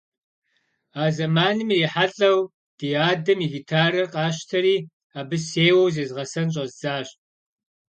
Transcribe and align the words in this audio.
А 1.01 1.03
зэманым 1.15 1.69
ирихьэлӀэу 1.75 2.39
ди 2.77 2.87
адэм 3.09 3.39
и 3.45 3.47
гитарэр 3.53 4.05
къасщтэри, 4.13 4.77
абы 5.19 5.37
сеуэу 5.47 5.91
зезгъэсэн 5.95 6.47
щӀэздзащ. 6.53 7.07